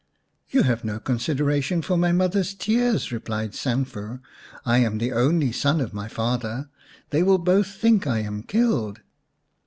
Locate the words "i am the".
4.65-5.13